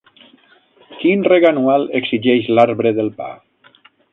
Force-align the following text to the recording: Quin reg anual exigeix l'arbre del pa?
Quin 1.01 1.27
reg 1.27 1.45
anual 1.49 1.85
exigeix 2.01 2.51
l'arbre 2.57 2.95
del 3.01 3.13
pa? 3.21 3.29